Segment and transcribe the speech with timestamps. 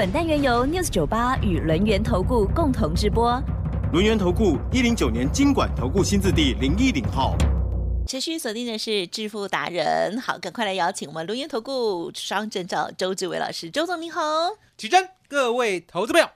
[0.00, 3.38] 本单元由 News 九八与轮源投顾共同直播。
[3.92, 7.36] 轮源投顾一零九年经管投顾新字第零一零号。
[8.06, 14.22] 持续锁定的是致富达人，好，赶快来邀请我们轮源投顾双证照周志伟老师，周总你好。
[14.78, 16.26] 起真，各位投资朋友，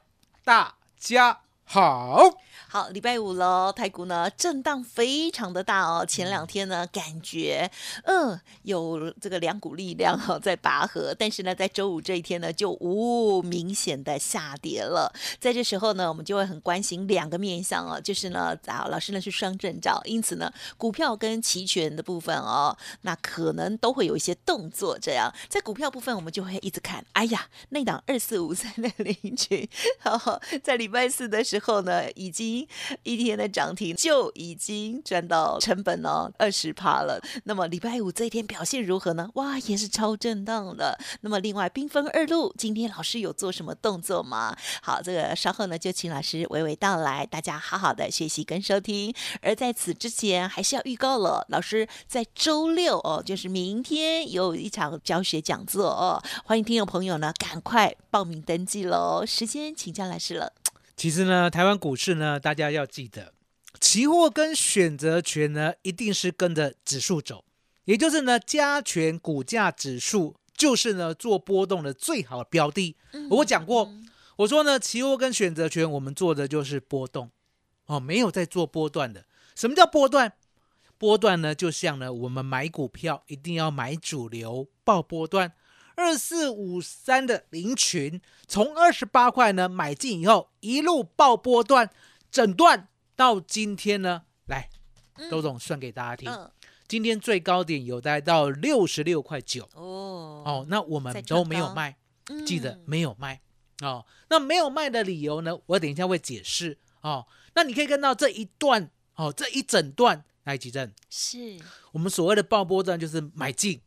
[0.44, 2.38] 大家好。
[2.68, 6.05] 好，礼拜五喽，台股呢震荡非常的大哦。
[6.05, 7.70] 前两天呢，感觉
[8.02, 15.12] 嗯有这个两股力量哈在拔河，但是呢，在周五这一天呢，就无明显的下跌了。
[15.38, 24.98] 在这时候呢，我们就会很关心两个面向哦，就是呢，啊老师呢是双证照，因此呢，股票跟期权的部分哦，那可能都会有一些动作。
[24.98, 29.69] 这样，在股票部分，我们就会一直看，哎呀，那档二四五三的零群，
[30.60, 32.66] 在礼拜四的时候呢，已经。
[33.02, 37.20] 一天的涨停就已经赚到成本哦二十趴了。
[37.44, 39.28] 那么礼拜五这一天表现如何呢？
[39.34, 40.98] 哇，也是超震荡的。
[41.22, 44.56] 那么另外缤纷二路今天老师有做什么动作吗？
[44.82, 49.14] 好，这个稍后呢就请老师娓娓道来，大家好好的学习跟收听。
[49.41, 59.25] 而在此之前，还是要预告了，老师在周六哦，就是明天有一场教学讲座哦，欢迎听众朋友呢赶快报名登记喽。
[59.27, 60.52] 时间请教老师了。
[60.97, 63.34] 其实呢，台湾股市呢，大家要记得，
[63.81, 67.45] 期货跟选择权呢，一定是跟着指数走，
[67.84, 72.97] 也就是呢，加权股价指数就是呢，做波动的最好的标的。
[73.31, 73.92] 我讲过，
[74.37, 77.31] 我说呢，期货跟选择权我们做的就是波动，
[77.87, 79.27] 哦，没有在做波段的。
[79.56, 80.33] 什么叫波段？
[80.97, 85.53] 波段呢，就像呢，我们买股票一定要买主流，报波段。
[85.97, 91.88] 二四五三的林群，从二十八块呢买进以后，一路爆波段，
[92.31, 94.69] 整段到今天呢，来，
[95.31, 96.50] 周总算给大家听，
[96.88, 99.69] 今天最高点有待到六十六块九。
[99.75, 100.43] 哦。
[100.44, 101.97] 哦，那我们都没有卖，
[102.44, 103.41] 记得没有卖。
[103.81, 104.04] 哦。
[104.28, 106.77] 那没有卖的理由呢，我等一下会解释。
[107.03, 107.27] 哦。
[107.54, 111.59] 那你可以看到这一段哦，这一整段来几阵，是。
[111.93, 113.81] 我们所谓的爆波段，就是买进，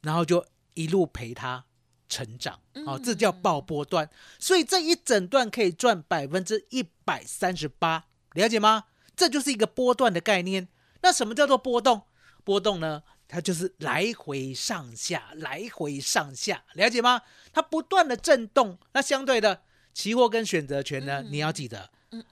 [0.00, 0.42] 然后就。
[0.80, 1.66] 一路陪他
[2.08, 4.08] 成长，哦，这叫爆波段，
[4.38, 8.84] 所以这一整段可以赚百分之一百三十八，了解吗？
[9.14, 10.68] 这就是一个波段的概念。
[11.02, 12.02] 那什么叫做波动？
[12.44, 13.02] 波动呢？
[13.28, 17.22] 它就是来回上下，来回上下，了解吗？
[17.52, 18.76] 它不断的震动。
[18.92, 19.62] 那相对的，
[19.94, 21.22] 期货跟选择权呢？
[21.22, 21.90] 你要记得，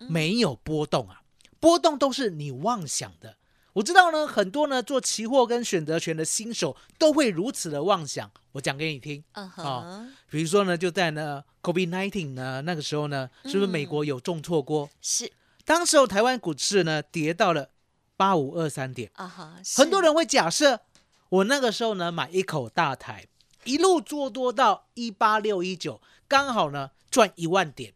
[0.08, 1.22] 没有波动啊，
[1.60, 3.37] 波动都是你妄想的。
[3.78, 8.28] 我知道呢，很多呢做期货跟选择权的新手都会如此的妄想。
[8.50, 14.90] 我讲给你听啊，比如说呢，就在呢 COVID nineteen 呢那个时候呢，是不是美国有重挫过？
[15.00, 15.30] 是，
[15.64, 17.70] 当时候台湾股市呢跌到了
[18.16, 20.80] 八五二三点啊哈，很多人会假设
[21.28, 23.28] 我那个时候呢买一口大台，
[23.62, 27.92] 一路做多到一八六一九，刚好呢赚一万点，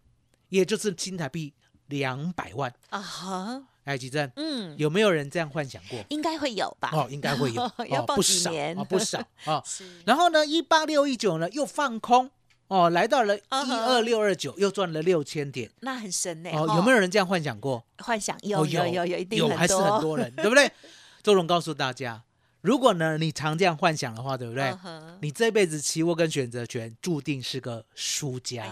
[0.51, 1.55] 也就是新台币
[1.89, 3.65] 两百万啊哈。
[3.85, 5.99] 哎，吉正，嗯，有没有人这样幻想过？
[6.09, 6.91] 应该会有吧？
[6.93, 9.63] 哦，应该会有， 要不少啊，不少 啊。
[10.05, 12.31] 然后呢，一八六一九呢又放空，
[12.69, 16.51] 哦，来到了一二六二九，又赚了六千点，那很神呢。
[16.53, 17.85] 哦，有没有人这样幻想过？
[17.99, 20.71] 幻想有有有有一定有还是很多人， 对不对？
[21.23, 22.23] 周龙告诉大家，
[22.61, 24.73] 如果呢你常这样幻想的话，对不对？
[25.21, 28.65] 你这辈子期货跟选择权注定是个输家。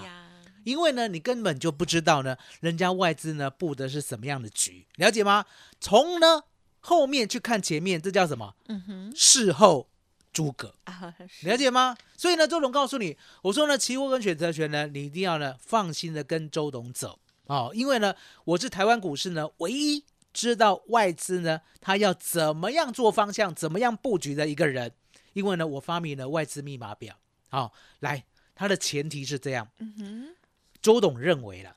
[0.64, 5.44] 因为呢，你根本就不知道呢，人家外资呢布的是什么样的局，了解吗？
[5.80, 6.44] 从呢
[6.80, 8.54] 后面去看前面，这叫什么？
[8.68, 9.88] 嗯哼，事后
[10.32, 11.96] 诸葛啊，了解吗？
[12.16, 18.14] 所以呢，周董告诉你，我说呢，期货跟选择权呢，你一定要呢放心的跟周董走哦，因为呢，
[18.44, 24.92] 我是台湾股市呢唯一知道外资呢他要怎么样做方向、怎么样布局的一个人，
[25.32, 27.16] 因为呢，我发明了外资密码表。
[27.48, 28.24] 好，来，
[28.54, 29.68] 它的前提是这样。
[29.78, 30.34] 嗯哼。
[30.82, 31.76] 周董认为了，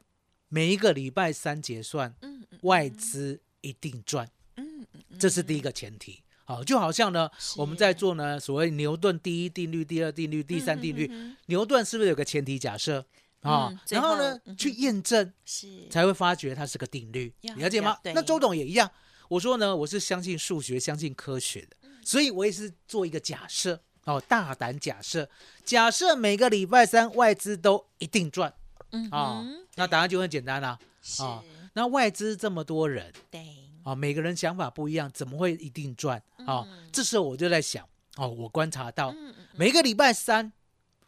[0.50, 4.86] 每一个礼拜三结算，嗯外资一定赚，嗯
[5.20, 6.22] 这是第一个前提。
[6.46, 11.10] 好，就好像呢，我们在做呢所谓牛顿第一定律、第二定律、第三定律，
[11.46, 13.06] 牛顿是不是有个前提假设？
[13.42, 13.70] 啊？
[13.90, 15.88] 然后呢，去验证，是。
[15.90, 17.98] 才会发觉它是个定律，了解吗？
[18.04, 18.90] 那周董也一样，
[19.30, 25.30] 我说呢，我是相信数学、相信科学的，所以我也是做一个假设，哦，大胆假设，
[25.66, 28.54] 假设每个礼拜三外资都一定赚。
[28.94, 31.44] 嗯啊哼，那答案就很简单了是啊。
[31.74, 33.46] 那外资这么多人对，
[33.84, 36.90] 啊，每个人想法不一样，怎么会一定赚啊嗯？
[36.92, 37.86] 这时候我就在想，
[38.16, 40.54] 哦，我观察到嗯嗯嗯每个礼拜三，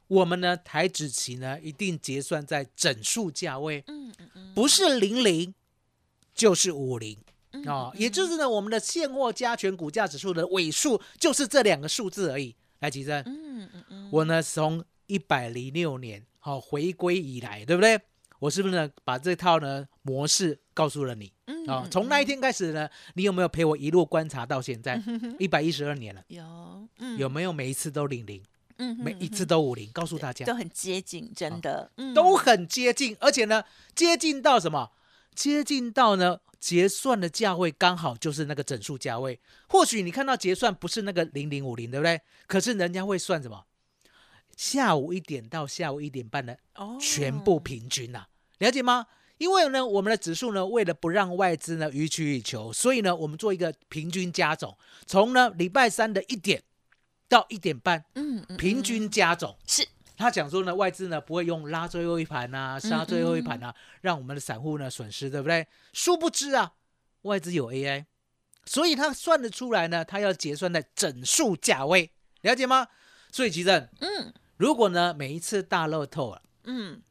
[0.08, 5.54] 我们呢台指期呢一定结算在整数价位，嗯嗯嗯不是零零
[6.34, 7.18] 就是五零。
[7.66, 12.54] 啊也就是呢，我们的现货加权股价指数的尾数就是这两个数字而已。
[12.80, 18.00] 来，吉珍，嗯嗯嗯，我呢从一百零六年好、回归以来，对不对？
[18.38, 25.02] 我是不是呢把这套呢模式告诉了你嗯啊、从那一天开始呢，你有没有陪我一路观察到现在？
[25.40, 26.44] 一百一十二年了，有
[27.00, 28.44] 嗯有没有每一次都零零，
[28.78, 29.90] 嗯每一嗯次都五零？
[29.92, 33.64] 告诉大家都，很接近，真的嗯都很接近，而且呢，
[33.96, 34.92] 接近到什么？
[35.34, 39.40] 接近到呢结算的价位刚好就是那个整数价位。
[39.68, 42.22] 或许你看到结算不是那个零零五零，对不对？
[42.46, 43.66] 可是人家会算什么？
[44.56, 48.26] 下午一点到下午一点半的哦全部平均呐、
[48.60, 49.08] 了解吗？
[49.38, 56.64] 因为呢，我们的指数呢，为了不让外资呢予取予求，所以呢，我们做一个平均加总，从呢礼拜三的一点
[57.28, 59.58] 到一点半，嗯嗯平均加总。
[59.68, 59.86] 是
[60.16, 65.68] 他讲说呢，外资呢不会用拉最后一盘啊、杀嗯最后一盘啊，让我们的散户呢损失，对不对？
[65.92, 66.72] 殊不知啊，
[67.24, 68.06] 外资有 AI，
[68.66, 72.10] 所以他算得出来呢，他要结算在整数价位，
[72.40, 72.88] 了解吗？
[73.34, 77.02] 所以其实，嗯如果呢每一次大乐透啊，嗯，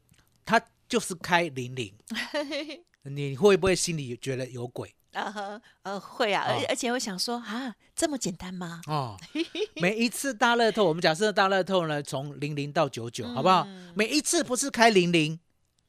[0.45, 1.93] 它就是开零零，
[3.03, 8.81] 你会不会心里觉得有鬼啊哈呃会啊，而哦而且我想说啊，这么简单吗？
[8.87, 9.17] 哦？
[9.75, 13.93] 每一次大乐透，我们假设大乐透呢从零零到九九，好不好嗯？
[13.95, 15.39] 每一次不是开零零，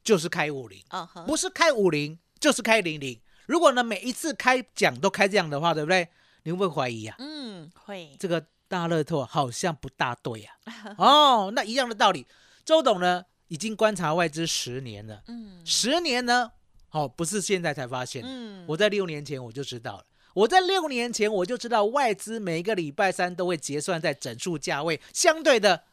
[0.05, 0.81] 就是开五零。
[1.27, 3.21] 不是开五零就是开零零。
[3.47, 6.09] 如果呢每一次开奖都开这样的话，对不对？
[6.45, 7.17] 你会不会怀疑啊？
[7.19, 10.51] 嗯会这个大乐透好像不大对呀、
[10.99, 12.27] 哦，那一样的道理，
[12.65, 15.61] 周董呢已经观察外资十年了，嗯。
[15.65, 16.51] 十年呢，
[16.91, 18.65] 哦，不是现在才发现，嗯。
[18.69, 20.05] 我在六年前我就知道了。
[20.35, 25.85] 我在六年前我就知道外资每个礼拜三都会结算在整数价位，相对的，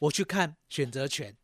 [0.00, 1.34] 我去看选择权，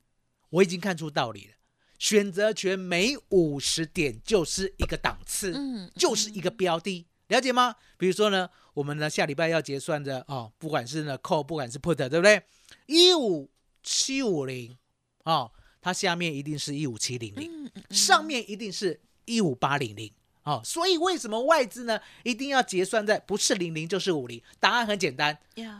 [0.50, 1.54] 我已经看出道理了。
[1.98, 5.90] 选择权每五十点就是一个档次，嗯。
[5.96, 7.76] 就是一个标的，了解吗？
[7.96, 12.42] 比如说呢，我们呢下礼拜要结算的哦，不管是呢 call，不管是 put，对不对？
[12.86, 13.50] 一五
[13.82, 14.76] 七五零
[15.24, 15.50] 哦，
[15.80, 20.12] 它下面一定是一五七零零，上面一定是一五八零零。
[20.42, 24.42] 哦，所以为什么外资呢一定要结算在不是零零就是五零？
[24.60, 25.38] 答案很简单，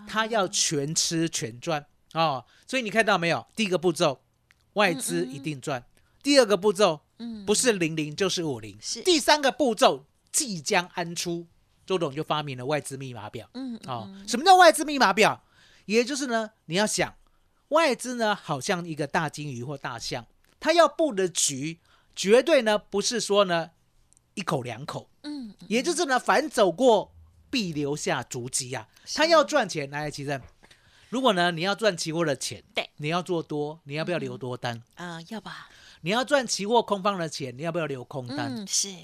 [0.08, 2.42] 它要全吃全赚哦。
[2.66, 3.46] 所以你看到没有？
[3.54, 4.22] 第一个步骤，
[4.72, 5.82] 外资一定赚；
[6.22, 8.78] 第二个步骤，嗯不是零零就是五零。
[8.80, 11.46] 是第三个步骤即将安出，
[11.86, 13.48] 周董就发明了外资密码表。
[13.54, 15.44] 嗯哦，什么叫外资密码表？
[15.86, 17.14] 也就是呢，你要想，
[17.68, 20.26] 外资呢好像一个大金鱼或大象，
[20.58, 21.78] 它要布的局
[22.16, 23.70] 绝对呢不是说呢
[24.34, 27.14] 一口两口，嗯也就是呢凡走过
[27.48, 28.88] 必留下足迹啊。
[29.14, 30.40] 他要赚钱，来，其实
[31.10, 34.82] 如果呢你要赚期货的钱，对，你要做多，你要不要留多单？
[34.96, 35.68] 啊要吧，
[36.00, 38.52] 你要赚期货空方的钱，你要不要留空单？
[38.56, 38.96] 嗯是好、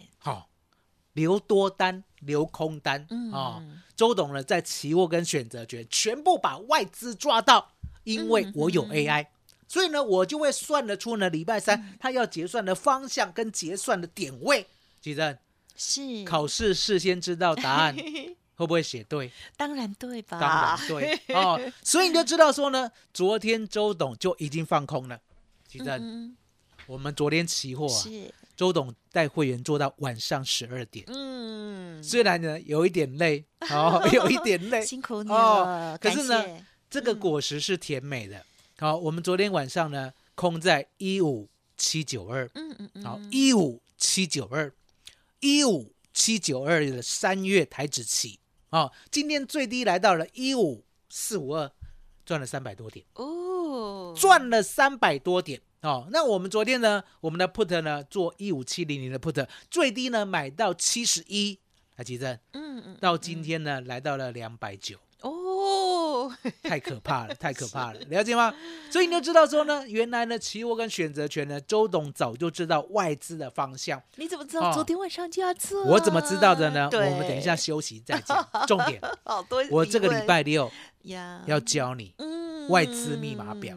[1.13, 3.63] 留多单，留空单，嗯哦，
[3.97, 7.73] 周董呢在期货跟选择权全部把外资抓到，
[8.05, 9.27] 因为我有嗯 AI，、
[9.67, 14.67] 所以呢我就会算得出呢礼拜嗯三他要结算的方向跟结算的点位。
[15.01, 15.39] 其实
[15.77, 17.97] 是考试事先知道答案，
[18.55, 19.31] 会不会写对？
[19.57, 20.39] 当然对吧？
[20.39, 25.19] 当然对 哦，所以你就知道说呢，昨天周董就已经放空了。
[25.67, 26.37] 其实嗯
[26.91, 28.35] 我们昨天期货啊，是。
[28.57, 31.05] 周董带会员做到晚上十二点。
[31.07, 32.03] 嗯。
[32.03, 36.45] 虽然呢有一点累， 哦，有一点累，辛苦你哦了，可是呢
[36.91, 38.45] 这个果实是甜美的。
[38.81, 44.73] 好，我们昨天晚上呢空在一五七九二，嗯嗯嗯好，一五七九二，
[45.39, 51.71] 一五七九二的三月台子期，哦，今天最低来到了一五四五二，
[52.27, 54.13] 赚了三百多点，哦。
[54.19, 55.61] 赚了三百多点。
[55.83, 61.59] 哦，那我们昨天呢，我们的 put 呢做一五七零零的 put，最低呢买到七十一，
[61.97, 62.39] 还记得？
[62.53, 66.31] 嗯嗯到今天呢，来到了两百九，哦
[66.63, 68.55] 太可怕了，太可怕了， 了解吗？
[68.91, 74.03] 所以你就知道说呢，原来呢，期货跟选择权呢，周董早就知道外资的方向。
[74.17, 75.83] 你怎么知道哦昨天晚上就要做？
[75.85, 76.85] 我怎么知道的呢？
[76.85, 78.47] 我对们等一下休息再讲。
[78.67, 80.71] 重点， 好多我这个礼拜六
[81.05, 82.15] 呀要教你。
[82.19, 83.75] 嗯外资密码表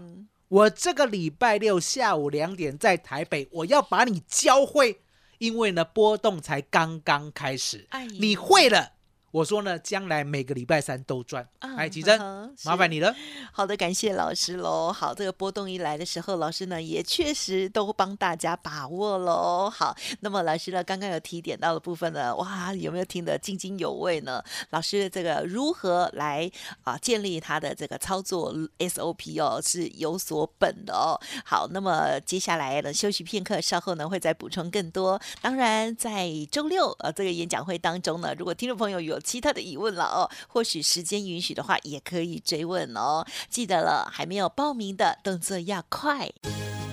[0.54, 5.02] 我这个礼拜六下午两点在台北，我要把你教会，
[5.40, 7.88] 因为呢波动才刚刚开始。
[7.90, 8.93] 哎，你会了，
[9.34, 11.48] 我说呢，将来每个礼拜三都赚。
[11.62, 12.20] 嗯哎，奇珍
[12.66, 13.16] 麻烦你了。
[13.52, 14.94] 好的，感谢老师喽。
[14.94, 19.68] 好，这个波动一来的时候，老师呢也确实都帮大家把握喽。
[19.72, 24.44] 好，那么老师呢刚刚有提点到的部分呢，哇，有没有听得津津有味呢？
[24.70, 26.48] 老师这个如何来
[26.84, 31.20] 啊建立他的这个操作 SOP 哦，是有所本的哦。
[31.44, 35.20] 好，那么接下来呢休息片刻，稍后呢会再补充更多。
[35.42, 43.26] 当然，在周六呃这个演讲会当中呢，如果听众朋友有其他的疑问了哦，或许时间允许的话，也可以追问哦。
[43.50, 46.30] 记得了，还没有报名的动作要快。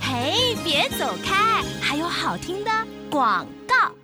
[0.01, 2.71] 嘿，别走开，还有好听的
[3.11, 4.00] 广告。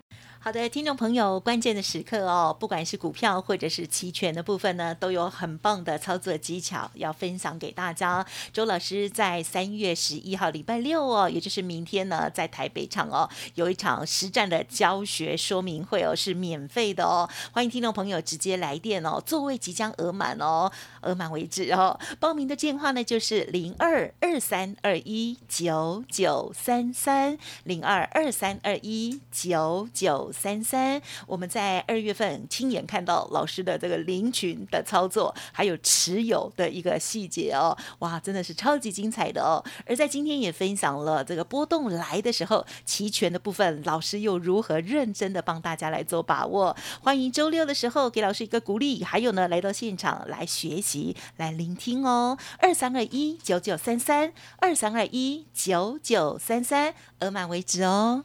[0.47, 8.25] 好的，听众朋友，关键的时刻哦，不管是股票或者是期权的部分呢，都有很棒的操作技巧要分享给大家。
[8.53, 21.99] 周老师在三月十一号礼拜六哦，也就是明天呢，在台北场哦，有一场实战的教学说明会哦，是免费的哦，欢迎听众朋友直接来电哦，座位即将额满哦，额满为止哦。
[22.21, 31.01] 报名的电话呢就是零二二三二一九九三三零二二三二一九九三三。
[31.27, 39.65] 我们在二月份亲眼看到老师的这个林群的操作，还有持有的一个细节哦，哇，真的是超级精彩的哦。
[39.87, 46.77] 而在今天也分享了这个波动来的时候，期权的部分，老师又如何认真的帮大家来做把握。
[47.01, 52.37] 欢迎周六的时候给老师一个鼓励，还有呢，来到现场来学习、来聆听哦。
[52.59, 58.25] 二三二一九九三三，二三二一九九三三，额满为止哦。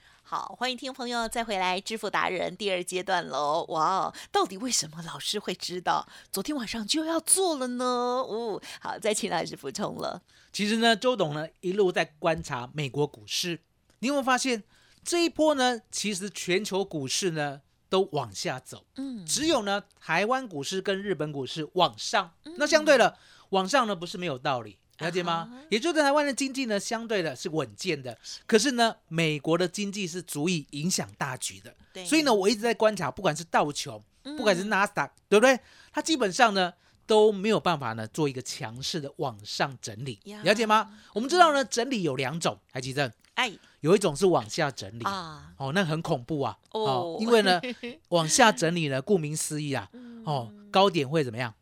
[0.31, 3.65] 好，欢迎听众朋友再回来支付达人第二阶段喽！
[3.67, 7.83] 哇哦，到底为什么老师会知道昨天晚上就要做了呢？
[7.83, 10.21] 哦，好，再请老师补充了。
[10.53, 13.59] 其实呢，周董呢一路在观察美国股市，
[13.99, 14.63] 你有没有发现
[15.03, 15.81] 这一波呢？
[15.91, 17.59] 其实全球股市呢
[17.89, 22.31] 都往下走，嗯，只有呢台湾股市跟日本股市往上。
[22.55, 23.17] 那相对的，
[23.49, 24.77] 往上呢不是没有道理。
[25.01, 25.33] 了解吗？
[25.33, 31.73] 啊也就是台湾的经济呢，相对的是稳健的，可是呢，美国的经济是足以影响大局的。
[31.93, 35.59] 对所以呢，我一直在观察，不管是道琼，嗯不管是纳斯达克，对不对？
[35.91, 36.73] 它基本上呢
[37.05, 40.91] 都没有办法呢做一个强势的往上整理呀，了解吗？
[41.13, 45.03] 我们知道呢，整理有两种，台积正，哎有一种是往下整理。
[45.05, 46.57] 啊，哦，那很恐怖啊！
[46.71, 47.59] 哦哦，因为呢，
[48.09, 49.89] 往下整理呢，顾名思义啊，
[50.25, 51.53] 哦，高点会怎么样？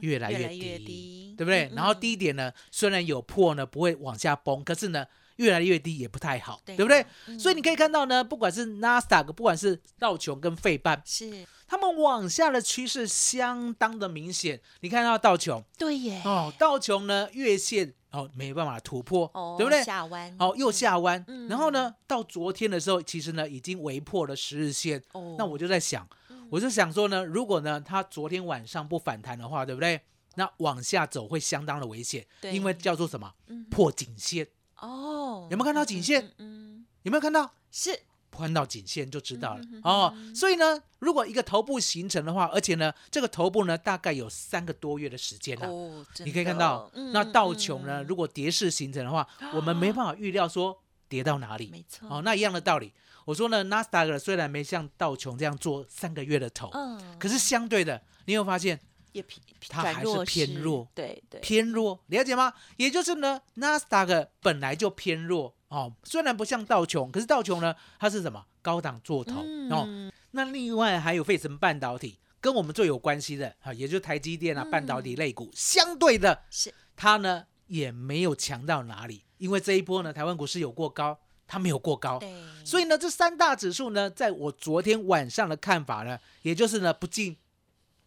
[0.00, 0.46] 越来越
[0.78, 1.68] 低，对不对？
[1.68, 7.06] 嗯然后低点呢，虽然有破呢，不会往下崩，可是呢，越来越低也不太好，对对不对？
[7.28, 14.60] 嗯所以你可以看到呢，不管是纳斯达克，不管是道琼跟费半，是他们往下的趋势相当的明显。
[14.80, 19.84] 你看到道琼对耶，哦，道琼呢月线哦没办法突破，哦对不对？
[19.84, 25.02] 下弯哦，又下弯，嗯然后呢，到昨天的时候，其实呢已经围破了十日线。
[25.12, 26.08] 哦那我就在想，
[26.50, 30.00] 我就想说呢，如果呢它昨天晚上不反弹的话，对不对？
[30.38, 36.86] 那往下走会相当的危险，因为叫做什么嗯破颈线，哦，有没有看到颈线嗯？
[37.02, 37.52] 有没有看到？
[37.72, 37.90] 是
[38.30, 40.32] 看到颈线就知道了、哦嗯。
[40.32, 51.68] 所以呢，如果一个头部形成的话，而且呢，这个头部呢大概有三个多月的时间了、哦，你可以看到，那道琼呢，嗯如果跌势形成的话，我们没办法预料说跌到哪里。
[51.72, 52.92] 没错，哦，那一样的道理，
[53.24, 58.78] 我说呢，纳斯达克虽然没像道琼这样做三个月的头，嗯，可是相对的，你有发现
[59.12, 61.98] 也偏它还是偏弱对对，偏弱？
[62.06, 62.52] 了解吗？
[62.76, 69.84] 也就是呢，纳斯达克本来就偏弱哦，虽然不像道琼，可是道琼呢，它是什么高档做头、哦。
[69.86, 82.20] 嗯那另外还有费城半导体，跟我们最有关系的啊，也就是台积电啊，嗯半导体类股，相对的，是它呢也没有强到哪里，因为这一波呢，台湾股市有过高，它没有过高，
[82.62, 87.34] 所以呢，这三大指数呢，在我昨天晚上的看法呢，也就是呢不进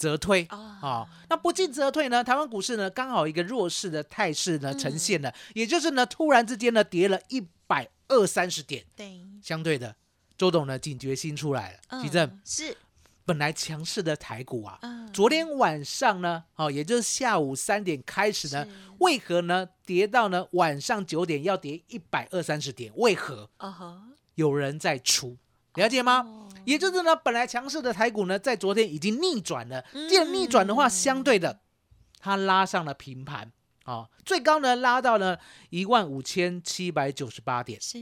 [0.01, 4.79] 则退啊啊、那不进则退呢，台湾股市呢刚好一个弱势的态势呢嗯。
[4.79, 9.95] 呈现了，也就是呢突然之间呢跌了一百二三十点，对，相对的，
[10.35, 12.75] 周董呢警觉心出来了，嗯其正是。
[13.23, 15.07] 本来强势的台股啊，嗯。
[15.13, 19.69] 昨天晚上呢，哦，也就是下午三点开始呢是，为何呢？
[19.85, 22.91] 跌到呢晚上九点要跌一百二三十点？
[22.95, 23.47] 为何？
[23.59, 24.01] 哦呵
[24.35, 25.37] 有人在出，
[25.75, 26.19] 了解吗？
[26.19, 26.47] 哦。
[26.65, 29.83] 也就是呢，本来强势的台股呢，在昨天已经逆转了。
[29.93, 30.07] 嗯。
[30.07, 31.59] 既然逆转的话，相对的，
[32.19, 33.51] 它拉上了平盘。
[33.83, 35.39] 啊，最高呢拉到了
[35.71, 37.97] 一万五千七百九十八点，是。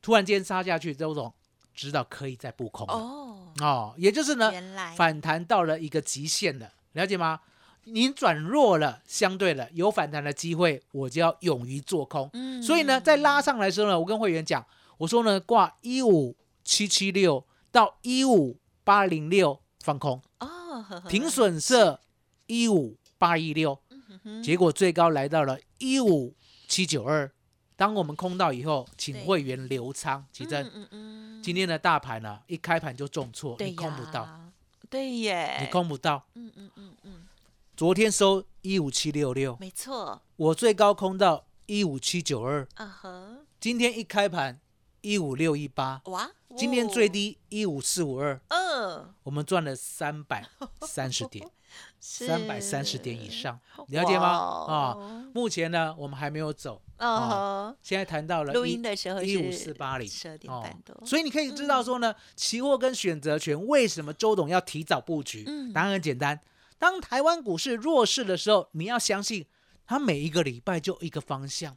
[0.00, 1.34] 突然间杀下去，周总
[1.74, 4.52] 知道可以再布空哦，哦，也就是呢，
[4.96, 7.40] 反弹到了一个极限了，了解吗？
[7.82, 12.30] 您转弱了，相对了有反弹的机会，我就要勇于做空。
[12.32, 12.62] 嗯。
[12.62, 14.64] 所以呢，在拉上来的时候呢，我跟会员讲，
[14.98, 22.00] 我说呢，挂一五七七六到一五八零六放空，哦，呵呵停损设
[22.46, 23.80] 一五八一六，
[24.42, 26.34] 结果最高来到了一五
[26.66, 27.30] 七九二。
[27.76, 30.26] 当我们空到以后，请对会员留仓。
[30.32, 34.52] 奇珍，嗯嗯今天的大盘呢，一开盘就重挫，你空不到，呀，
[34.90, 36.26] 对耶，你空不到。
[36.34, 37.26] 嗯嗯嗯嗯，
[37.76, 42.66] 昨天收一五七六六，没错，我最高空到一五七九二，
[43.60, 44.58] 今天一开盘
[45.00, 50.44] 一五六一八，哇，今天最哦，低一五四五二，嗯，我们赚了三百
[50.82, 51.48] 三十点，
[52.00, 54.66] 三百三十点以是，上，了解吗？
[54.66, 65.44] 哇啊，目前呢，我们还没有走，嗯哼，现在谈到了录音的时候一五四八零，十二点哦半多，所以你可以知道说呢，期货跟选择权为什么周董要提早布局？
[65.46, 65.72] 嗯。
[65.72, 66.40] 答案很简单，
[66.78, 69.46] 当台湾股市弱势的时候，你要相信
[69.86, 71.76] 它每一个礼拜就一个方向，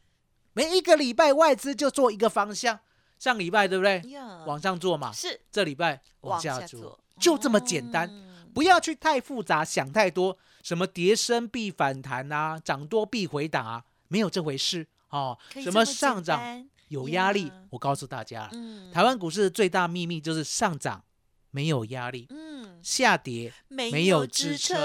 [0.54, 2.80] 每一个礼拜外资就做一个方向。
[3.20, 4.02] 上礼拜对不对？
[4.10, 8.10] 呀往上做嘛，是这礼拜往往下做就这么简单。
[8.10, 15.38] 嗯不要去太复杂，想太多，什么跌升必反弹啊，涨多必回档啊，没有这回事哦。
[15.64, 21.04] 什么上涨有压力呀，我告诉大家，嗯台湾股市的最大秘密就是上涨
[21.52, 24.76] 没有压力，嗯，下跌没没有支撑，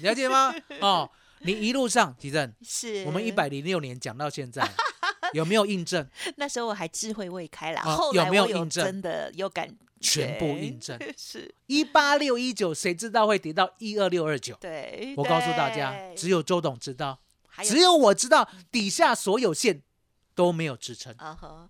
[0.00, 0.50] 了解吗？
[0.80, 1.10] 哦，
[1.40, 4.66] 你一路上，提正，是我们一百零六年讲到现在，
[5.32, 6.06] 有没有印证？
[6.36, 10.98] 那时候我还智慧未开啦，哦后来有没有印证真的有感觉，全部印证。
[11.16, 14.56] 是，一八六一九，谁知道会跌到一二六二九？
[14.60, 17.18] 对，我告诉大家，只有周董知道，
[17.58, 19.82] 有只有我知道，底下所有线
[20.34, 21.14] 都没有支撑，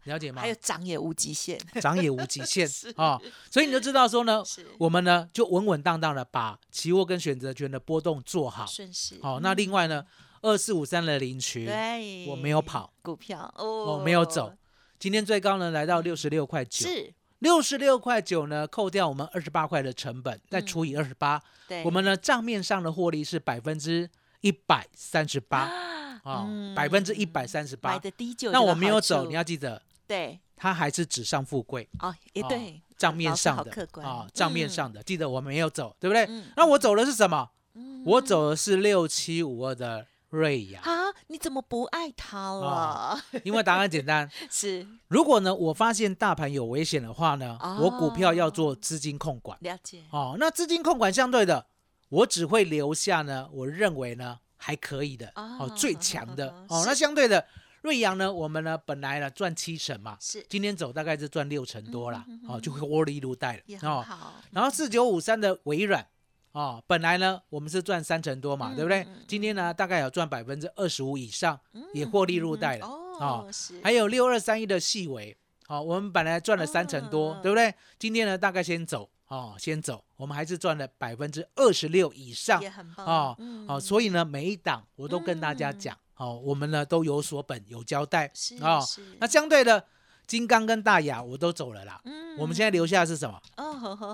[0.04, 0.48] 了解吗还？
[0.48, 4.42] 有涨也无极限， 涨也无极限是啊、所以你就知道说呢，
[4.78, 8.64] 我们呢就稳稳当当的把期货跟选择权的波动做好。
[8.66, 9.18] 顺势。
[9.22, 10.04] 好、那另外呢，
[10.42, 14.52] 二四五三的领取，对，我没有跑股票哦，我没有走，
[14.98, 24.08] 今天最高呢来到六十六块九，是，六十六块九呢扣掉我们二十八块的成本，再除以二十八，对，我们呢账面上的获利是百分之
[24.40, 25.68] 一百三十八
[26.22, 27.98] 啊，百分之一百三十八。
[27.98, 31.88] 的低就那我没有走，你要记得，对它还是纸上富贵。
[32.00, 36.24] 哦，也哦对，账面上的啊，账面嗯上的，记得我没有走，对不对？
[36.28, 37.50] 嗯那我走的是什么？
[37.74, 42.66] 嗯我走的是六七五二的瑞亚，啊，你怎么不爱它了？
[42.68, 44.30] 啊因为答案简单。
[44.50, 50.36] 是如果呢，我发现大盘有危险的话呢，我股票要做资金控管了解，哦。
[50.38, 51.66] 那资金控管相对的，
[52.08, 56.84] 我只会留下呢，我认为呢还可以的啊哦，最强的哦。
[56.86, 57.44] 那相对的，
[57.80, 64.06] 瑞阳呢，我们呢本来呢赚七成嘛，是今天走大概是赚六成多啦嗯嗯，嗯哦，就会获利入袋了哦。
[64.52, 66.06] 然后四九五三的微软
[66.52, 69.04] 哦，本来呢我们是赚三成多嘛，嗯对不对？
[69.26, 71.58] 今天呢大概有赚百分之二十五以上，
[71.92, 72.86] 也获利入袋了。
[72.86, 75.36] 哦，是，还有六二三一的细微，
[75.68, 77.74] 哦，我们本来赚了三成多，嗯对不对？
[77.98, 88.84] 今天呢大概先走哦，先走，我们还是赚了百分之二十六以上也很棒哦嗯哦，所以呢每一档我都跟大家讲哦，我们呢都有所本有交代是哦。
[89.18, 89.86] 那相对的，
[90.26, 93.40] 金刚跟大雅我都走了啦，嗯我们现在留下的是什么？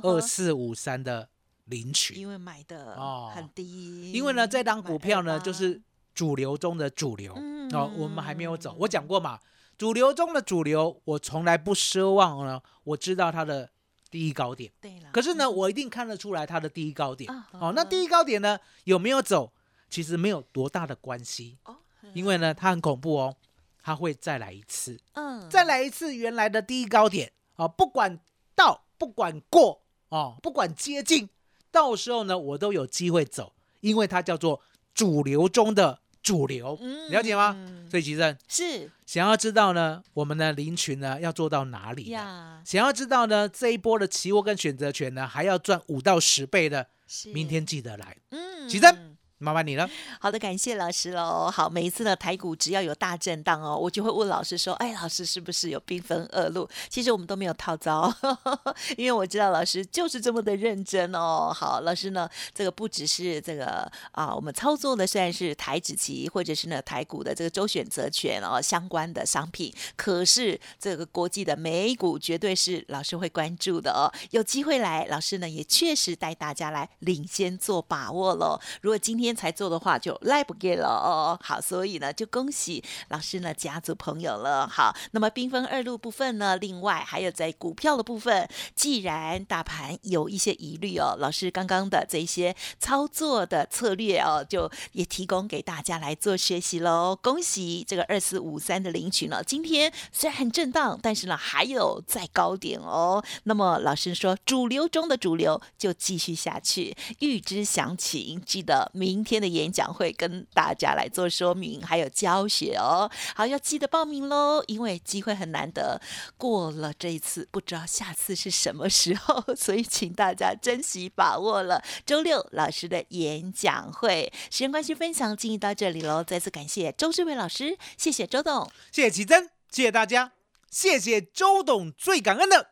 [0.05, 1.29] 二四五三的
[1.65, 2.15] 领取。
[2.15, 5.83] 因为买的哦很低，因为呢，这档股票呢，就是
[6.15, 8.77] 主流中的主流、嗯哦，我们还没有走。
[8.79, 9.41] 我讲过嘛，
[9.77, 13.69] 主流中的主流，我从来不奢望呢，我知道它的
[14.11, 17.31] 第一高点，对了，可是呢，我一定看得出来它的第一高点。
[17.31, 19.53] 啊哦，那第一高点呢，有没有走，
[19.91, 21.77] 其实没有多大的关系，哦，
[22.15, 23.37] 因为呢，它很恐怖哦，
[23.83, 27.33] 它会再来一次，嗯，再来一次原来的第一高点。
[27.57, 28.19] 哦，不管
[28.55, 31.29] 到，不管过哦，不管接近，
[31.71, 34.61] 到时候呢，我都有机会走，因为它叫做
[34.95, 37.57] 主流中的主流，嗯了解吗？
[37.57, 42.11] 嗯所以其实是想要知道呢，我们的林群呢要做到哪里？
[42.11, 46.87] 呀，想要知道呢，这一波的期货跟选择权呢，还要赚五到十倍的，
[47.33, 48.19] 明天记得来。
[48.31, 49.89] 嗯起身麻烦你了。
[50.21, 51.49] 好的，感谢老师喽。
[51.49, 58.13] 好，每一次呢台股只要有大震荡哦，我就会问老师说：“哎，老师是不是有兵分二路？”其实我们都没有套招，
[58.99, 61.53] 因为我知道老师就是这么的认真哦。
[61.55, 74.11] 好，老师呢，这个不只是这个啊，我们操作的虽然是台指期或者是呢台股的这个周选择权哦相关的商品，可是这个国际的美股绝对是老师会关注的哦。
[74.31, 78.59] 有机会来，老师呢也确实带大家来领先做把握喽。
[78.81, 81.39] 如果今天才做的话，就来不给了哦。
[81.43, 84.69] 好，所以呢，就恭喜老师呢家族朋友了。
[84.69, 97.19] 好，那么缤纷二路部分呢，另外还有在股票的部分，既然大盘有一些疑虑哦，老师刚刚的这些操作的策略哦，就也提供给大家来做学习喽。
[97.21, 103.23] 恭喜这个二四五三的领取呢，今天虽然很震荡，但是呢还有在高点哦。
[103.45, 106.97] 那么老师说，主流中的主流就继续下去。
[107.21, 113.11] 预知详情，记得明今天的演讲会跟大家来做说明，还有教学哦。
[113.35, 116.01] 好，要记得报名喽，因为机会很难得。
[116.37, 121.83] 过了这一次，不知道下次是什么时候，所以请大家珍惜把握了。
[122.07, 126.23] 周六老师的演讲会，时间关系，分享进行到这里喽。
[126.23, 130.31] 再次感谢周志伟老师，谢谢周董，谢谢奇珍，谢谢大家，
[130.71, 132.71] 谢谢周董，最感恩的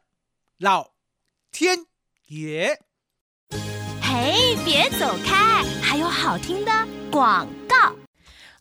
[0.59, 0.93] 老
[1.51, 1.87] 天
[2.29, 2.86] 爷。
[4.27, 4.35] 哎，
[4.65, 6.73] 别走开，还有好听的
[7.13, 7.47] 广。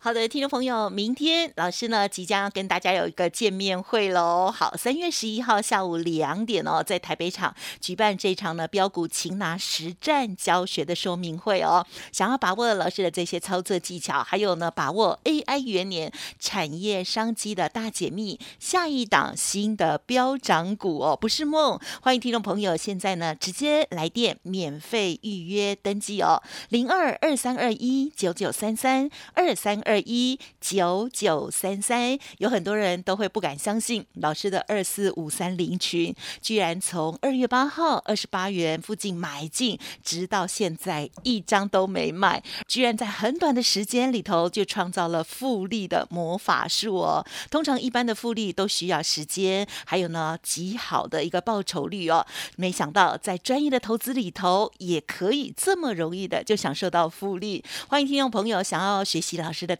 [0.05, 4.53] 好的，听众朋友，明天老师呢即将要跟大家有一个见面会喽。
[4.55, 11.83] 好，三月十一号下午两点哦，在台北场举办这场呢标股擒拿实战教学的说明会哦。
[12.11, 21.79] 想要把握老师的这些操作技巧，还有呢把握 AI 元年产业商机的大解密，下一档新的标涨股哦，不是梦。
[22.03, 29.94] 欢迎听众朋友现在呢直接来电免费预约登记哦，零二二三二一九九三三二三二。
[29.95, 47.25] 二一九九三三，有很多人都会不敢相信，老师的二四五三零群居然从二月八号二十八元附近买进，直到现在一张都没卖，居然在很短的时间里头就创造了复利的魔法术哦。
[47.49, 52.27] 通常一般的复利都需要时间，还有呢极好的一个报酬率哦。
[52.57, 57.63] 没想到在专业的投资里头，也可以这么容易的就享受到复利。
[57.87, 59.79] 欢迎听众朋友想要学习老师的。